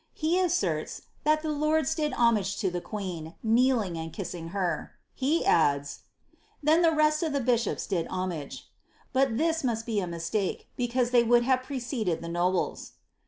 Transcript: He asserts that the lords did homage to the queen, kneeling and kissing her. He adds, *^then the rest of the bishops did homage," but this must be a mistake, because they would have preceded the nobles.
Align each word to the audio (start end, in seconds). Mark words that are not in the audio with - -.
He 0.15 0.39
asserts 0.39 1.03
that 1.25 1.43
the 1.43 1.51
lords 1.51 1.93
did 1.93 2.11
homage 2.13 2.57
to 2.57 2.71
the 2.71 2.81
queen, 2.81 3.35
kneeling 3.43 3.99
and 3.99 4.11
kissing 4.11 4.47
her. 4.47 4.93
He 5.13 5.45
adds, 5.45 5.99
*^then 6.65 6.81
the 6.81 6.89
rest 6.91 7.21
of 7.21 7.33
the 7.33 7.39
bishops 7.39 7.85
did 7.85 8.07
homage," 8.07 8.67
but 9.13 9.37
this 9.37 9.63
must 9.63 9.85
be 9.85 9.99
a 9.99 10.07
mistake, 10.07 10.67
because 10.75 11.11
they 11.11 11.21
would 11.21 11.43
have 11.43 11.61
preceded 11.61 12.19
the 12.23 12.29
nobles. 12.29 12.93